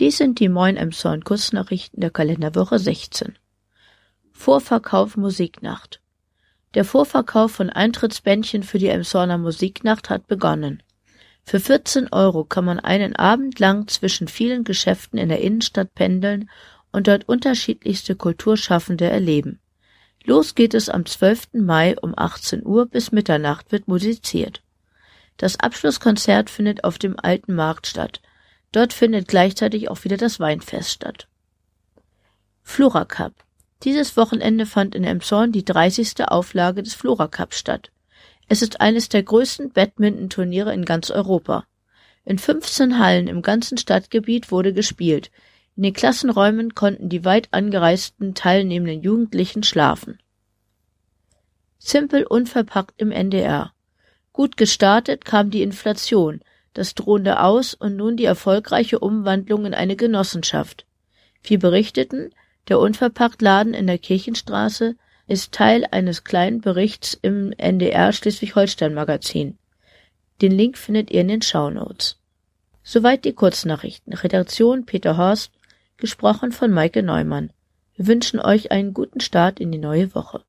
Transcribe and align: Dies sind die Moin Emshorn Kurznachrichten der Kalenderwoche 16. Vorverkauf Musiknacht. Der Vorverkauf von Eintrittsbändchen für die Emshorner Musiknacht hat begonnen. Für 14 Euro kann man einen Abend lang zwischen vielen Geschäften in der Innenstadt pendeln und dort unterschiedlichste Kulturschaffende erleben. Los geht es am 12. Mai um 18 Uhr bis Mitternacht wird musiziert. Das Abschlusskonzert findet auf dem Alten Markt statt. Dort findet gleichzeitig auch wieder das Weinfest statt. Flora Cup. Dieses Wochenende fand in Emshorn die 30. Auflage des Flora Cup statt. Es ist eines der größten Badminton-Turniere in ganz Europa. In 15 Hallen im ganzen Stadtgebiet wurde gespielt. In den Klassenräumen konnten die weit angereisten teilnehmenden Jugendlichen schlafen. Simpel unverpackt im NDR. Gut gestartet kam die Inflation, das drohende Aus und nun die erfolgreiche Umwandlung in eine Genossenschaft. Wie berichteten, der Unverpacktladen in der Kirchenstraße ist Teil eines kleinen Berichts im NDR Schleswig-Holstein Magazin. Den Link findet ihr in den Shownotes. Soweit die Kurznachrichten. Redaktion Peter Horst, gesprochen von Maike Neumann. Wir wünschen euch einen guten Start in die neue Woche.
Dies 0.00 0.16
sind 0.16 0.40
die 0.40 0.48
Moin 0.48 0.78
Emshorn 0.78 1.24
Kurznachrichten 1.24 2.00
der 2.00 2.08
Kalenderwoche 2.08 2.78
16. 2.78 3.38
Vorverkauf 4.32 5.18
Musiknacht. 5.18 6.00
Der 6.72 6.86
Vorverkauf 6.86 7.52
von 7.52 7.68
Eintrittsbändchen 7.68 8.62
für 8.62 8.78
die 8.78 8.88
Emshorner 8.88 9.36
Musiknacht 9.36 10.08
hat 10.08 10.26
begonnen. 10.26 10.82
Für 11.44 11.60
14 11.60 12.14
Euro 12.14 12.44
kann 12.44 12.64
man 12.64 12.80
einen 12.80 13.14
Abend 13.14 13.58
lang 13.58 13.88
zwischen 13.88 14.26
vielen 14.26 14.64
Geschäften 14.64 15.18
in 15.18 15.28
der 15.28 15.42
Innenstadt 15.42 15.94
pendeln 15.94 16.48
und 16.92 17.06
dort 17.06 17.28
unterschiedlichste 17.28 18.16
Kulturschaffende 18.16 19.04
erleben. 19.04 19.60
Los 20.24 20.54
geht 20.54 20.72
es 20.72 20.88
am 20.88 21.04
12. 21.04 21.48
Mai 21.52 21.94
um 22.00 22.14
18 22.16 22.64
Uhr 22.64 22.86
bis 22.86 23.12
Mitternacht 23.12 23.70
wird 23.70 23.86
musiziert. 23.86 24.62
Das 25.36 25.60
Abschlusskonzert 25.60 26.48
findet 26.48 26.84
auf 26.84 26.96
dem 26.96 27.20
Alten 27.20 27.54
Markt 27.54 27.86
statt. 27.86 28.22
Dort 28.72 28.92
findet 28.92 29.28
gleichzeitig 29.28 29.90
auch 29.90 30.04
wieder 30.04 30.16
das 30.16 30.38
Weinfest 30.38 30.90
statt. 30.90 31.28
Flora 32.62 33.04
Cup. 33.04 33.34
Dieses 33.82 34.16
Wochenende 34.16 34.66
fand 34.66 34.94
in 34.94 35.04
Emshorn 35.04 35.52
die 35.52 35.64
30. 35.64 36.28
Auflage 36.28 36.82
des 36.82 36.94
Flora 36.94 37.26
Cup 37.26 37.54
statt. 37.54 37.90
Es 38.48 38.62
ist 38.62 38.80
eines 38.80 39.08
der 39.08 39.22
größten 39.22 39.72
Badminton-Turniere 39.72 40.74
in 40.74 40.84
ganz 40.84 41.10
Europa. 41.10 41.64
In 42.24 42.38
15 42.38 42.98
Hallen 42.98 43.26
im 43.26 43.42
ganzen 43.42 43.78
Stadtgebiet 43.78 44.50
wurde 44.50 44.72
gespielt. 44.72 45.30
In 45.76 45.82
den 45.82 45.94
Klassenräumen 45.94 46.74
konnten 46.74 47.08
die 47.08 47.24
weit 47.24 47.48
angereisten 47.52 48.34
teilnehmenden 48.34 49.02
Jugendlichen 49.02 49.62
schlafen. 49.62 50.20
Simpel 51.78 52.24
unverpackt 52.24 53.00
im 53.00 53.10
NDR. 53.10 53.72
Gut 54.32 54.56
gestartet 54.56 55.24
kam 55.24 55.50
die 55.50 55.62
Inflation, 55.62 56.40
das 56.74 56.94
drohende 56.94 57.40
Aus 57.40 57.74
und 57.74 57.96
nun 57.96 58.16
die 58.16 58.24
erfolgreiche 58.24 58.98
Umwandlung 58.98 59.66
in 59.66 59.74
eine 59.74 59.96
Genossenschaft. 59.96 60.86
Wie 61.42 61.56
berichteten, 61.56 62.30
der 62.68 62.78
Unverpacktladen 62.78 63.74
in 63.74 63.86
der 63.86 63.98
Kirchenstraße 63.98 64.96
ist 65.26 65.52
Teil 65.52 65.86
eines 65.90 66.24
kleinen 66.24 66.60
Berichts 66.60 67.18
im 67.20 67.52
NDR 67.52 68.12
Schleswig-Holstein 68.12 68.94
Magazin. 68.94 69.58
Den 70.40 70.52
Link 70.52 70.78
findet 70.78 71.10
ihr 71.10 71.22
in 71.22 71.28
den 71.28 71.42
Shownotes. 71.42 72.18
Soweit 72.82 73.24
die 73.24 73.32
Kurznachrichten. 73.32 74.12
Redaktion 74.12 74.86
Peter 74.86 75.16
Horst, 75.16 75.52
gesprochen 75.96 76.52
von 76.52 76.70
Maike 76.70 77.02
Neumann. 77.02 77.52
Wir 77.94 78.06
wünschen 78.06 78.40
euch 78.40 78.70
einen 78.70 78.94
guten 78.94 79.20
Start 79.20 79.60
in 79.60 79.70
die 79.70 79.78
neue 79.78 80.14
Woche. 80.14 80.38